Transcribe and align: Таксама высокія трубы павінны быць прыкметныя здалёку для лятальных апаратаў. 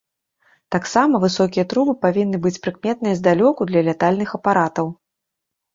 Таксама 0.75 1.21
высокія 1.25 1.65
трубы 1.73 1.93
павінны 2.07 2.37
быць 2.47 2.57
прыкметныя 2.65 3.15
здалёку 3.21 3.61
для 3.75 3.81
лятальных 3.91 4.29
апаратаў. 4.41 4.87